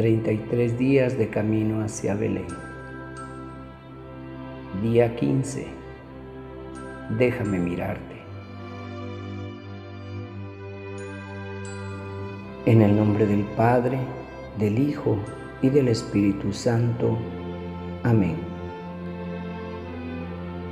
[0.00, 2.46] 33 días de camino hacia Belén.
[4.82, 5.66] Día 15.
[7.18, 8.16] Déjame mirarte.
[12.64, 13.98] En el nombre del Padre,
[14.58, 15.18] del Hijo
[15.60, 17.18] y del Espíritu Santo.
[18.02, 18.36] Amén.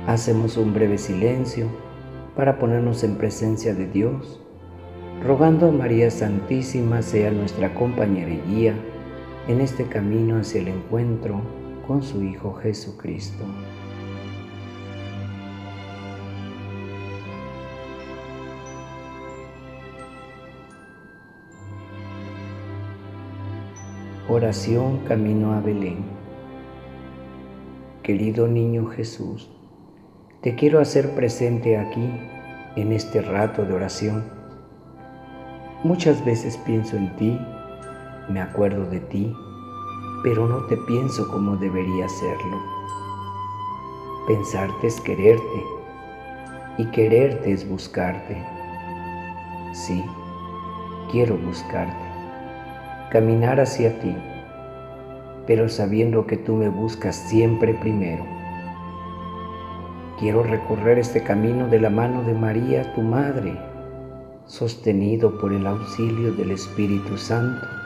[0.07, 1.67] Hacemos un breve silencio
[2.35, 4.41] para ponernos en presencia de Dios,
[5.23, 8.73] rogando a María Santísima sea nuestra compañera y guía
[9.49, 11.41] en este camino hacia el encuentro
[11.87, 13.43] con su Hijo Jesucristo.
[24.29, 26.05] Oración Camino a Belén.
[28.03, 29.49] Querido niño Jesús,
[30.41, 32.07] te quiero hacer presente aquí,
[32.75, 34.25] en este rato de oración.
[35.83, 37.39] Muchas veces pienso en ti
[38.29, 39.35] me acuerdo de ti,
[40.23, 42.57] pero no te pienso como debería serlo.
[44.27, 45.65] Pensarte es quererte
[46.77, 48.37] y quererte es buscarte.
[49.73, 50.03] Sí,
[51.11, 52.05] quiero buscarte,
[53.11, 54.15] caminar hacia ti,
[55.47, 58.23] pero sabiendo que tú me buscas siempre primero.
[60.19, 63.57] Quiero recorrer este camino de la mano de María, tu Madre,
[64.45, 67.78] sostenido por el auxilio del Espíritu Santo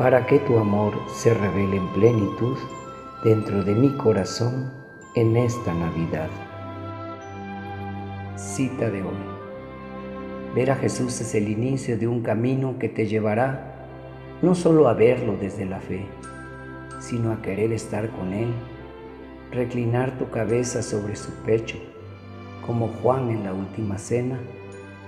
[0.00, 2.56] para que tu amor se revele en plenitud
[3.22, 4.72] dentro de mi corazón
[5.14, 6.30] en esta Navidad.
[8.34, 9.18] Cita de hoy.
[10.54, 13.86] Ver a Jesús es el inicio de un camino que te llevará
[14.40, 16.06] no solo a verlo desde la fe,
[16.98, 18.54] sino a querer estar con Él,
[19.52, 21.76] reclinar tu cabeza sobre su pecho,
[22.66, 24.40] como Juan en la última cena,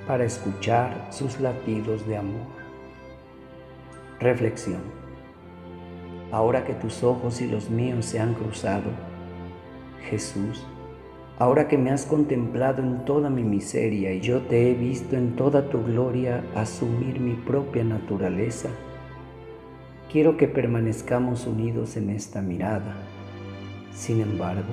[0.07, 2.62] para escuchar sus latidos de amor.
[4.23, 4.83] Reflexión.
[6.31, 8.89] Ahora que tus ojos y los míos se han cruzado,
[10.09, 10.65] Jesús,
[11.41, 15.35] ahora que me has contemplado en toda mi miseria y yo te he visto en
[15.35, 18.69] toda tu gloria asumir mi propia naturaleza,
[20.09, 22.95] quiero que permanezcamos unidos en esta mirada.
[23.93, 24.73] Sin embargo,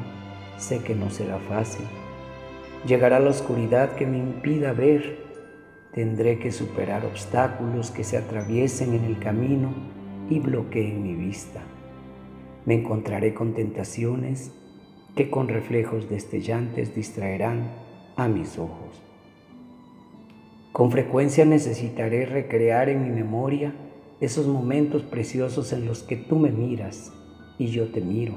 [0.58, 1.88] sé que no será fácil.
[2.86, 5.29] Llegará la oscuridad que me impida ver
[5.94, 9.74] Tendré que superar obstáculos que se atraviesen en el camino
[10.30, 11.62] y bloqueen mi vista.
[12.66, 14.52] Me encontraré con tentaciones
[15.16, 17.72] que con reflejos destellantes distraerán
[18.16, 19.02] a mis ojos.
[20.72, 23.74] Con frecuencia necesitaré recrear en mi memoria
[24.22, 27.12] esos momentos preciosos en los que tú me miras
[27.58, 28.36] y yo te miro.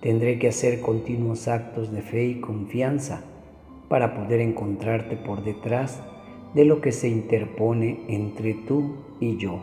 [0.00, 3.22] Tendré que hacer continuos actos de fe y confianza
[3.88, 6.00] para poder encontrarte por detrás
[6.54, 9.60] de lo que se interpone entre tú y yo,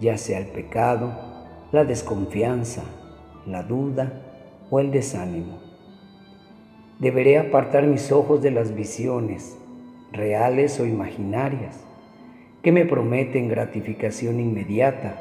[0.00, 1.12] ya sea el pecado,
[1.72, 2.84] la desconfianza,
[3.46, 4.22] la duda
[4.70, 5.58] o el desánimo.
[6.98, 9.58] Deberé apartar mis ojos de las visiones,
[10.12, 11.84] reales o imaginarias,
[12.62, 15.20] que me prometen gratificación inmediata,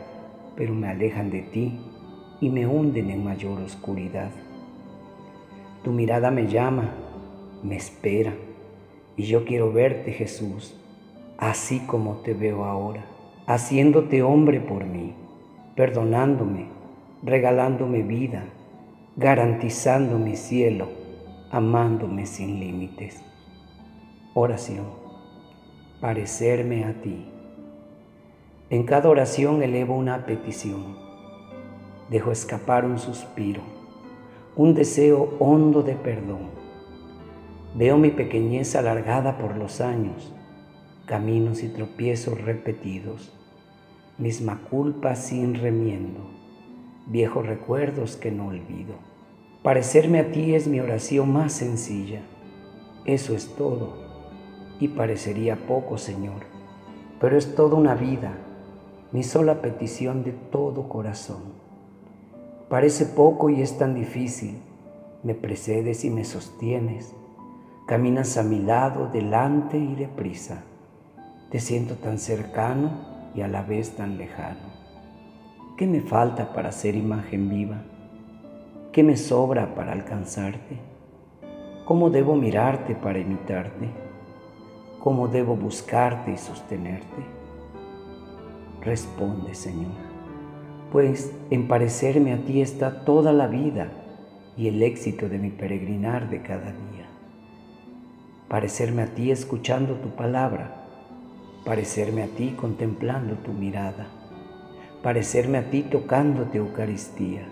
[0.55, 1.79] pero me alejan de ti
[2.39, 4.31] y me hunden en mayor oscuridad.
[5.83, 6.93] Tu mirada me llama,
[7.65, 8.33] me espera,
[9.17, 10.75] y yo quiero verte, Jesús,
[11.37, 13.05] así como te veo ahora,
[13.47, 15.13] haciéndote hombre por mí,
[15.75, 16.67] perdonándome,
[17.23, 18.43] regalándome vida,
[19.15, 20.89] garantizando mi cielo,
[21.49, 23.23] amándome sin límites.
[24.35, 24.85] Oración,
[26.01, 27.25] parecerme a ti.
[28.69, 30.97] En cada oración elevo una petición,
[32.09, 33.61] dejo escapar un suspiro,
[34.55, 36.64] un deseo hondo de perdón
[37.77, 40.33] Veo mi pequeñez alargada por los años,
[41.05, 43.33] caminos y tropiezos repetidos,
[44.17, 46.21] misma culpa sin remiendo,
[47.05, 48.95] viejos recuerdos que no olvido.
[49.61, 52.21] Parecerme a ti es mi oración más sencilla.
[53.03, 54.05] Eso es todo.
[54.79, 56.43] Y parecería poco, Señor,
[57.19, 58.37] pero es toda una vida,
[59.11, 61.43] mi sola petición de todo corazón.
[62.69, 64.59] Parece poco y es tan difícil.
[65.23, 67.13] Me precedes y me sostienes
[67.85, 70.63] Caminas a mi lado, delante y deprisa.
[71.51, 72.89] Te siento tan cercano
[73.35, 74.73] y a la vez tan lejano.
[75.77, 77.83] ¿Qué me falta para ser imagen viva?
[78.91, 80.79] ¿Qué me sobra para alcanzarte?
[81.85, 83.87] ¿Cómo debo mirarte para imitarte?
[84.99, 87.23] ¿Cómo debo buscarte y sostenerte?
[88.81, 89.91] Responde, Señor,
[90.91, 93.89] pues en parecerme a ti está toda la vida
[94.57, 97.14] y el éxito de mi peregrinar de cada día
[98.47, 100.85] parecerme a ti escuchando tu palabra,
[101.65, 104.07] parecerme a ti contemplando tu mirada,
[105.01, 107.47] parecerme a ti tocándote Eucaristía,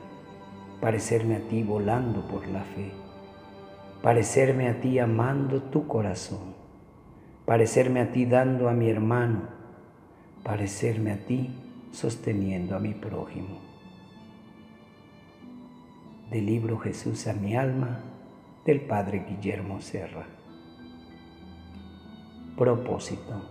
[0.80, 2.92] parecerme a ti volando por la fe,
[4.04, 6.54] parecerme a ti amando tu corazón,
[7.46, 9.42] parecerme a ti dando a mi hermano,
[10.44, 11.50] parecerme a ti
[11.92, 13.62] sosteniendo a mi prójimo.
[16.30, 18.00] Del libro Jesús a mi alma
[18.66, 20.43] del Padre Guillermo Serra.
[22.64, 23.42] Propósito.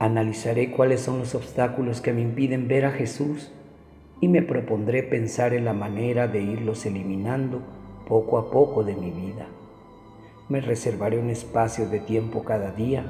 [0.00, 3.52] Analizaré cuáles son los obstáculos que me impiden ver a Jesús
[4.20, 7.62] y me propondré pensar en la manera de irlos eliminando
[8.08, 9.46] poco a poco de mi vida.
[10.48, 13.06] Me reservaré un espacio de tiempo cada día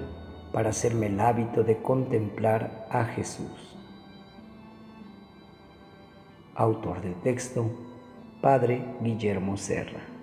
[0.53, 3.79] para hacerme el hábito de contemplar a Jesús.
[6.55, 7.71] Autor del texto,
[8.43, 10.16] Padre Guillermo Serra.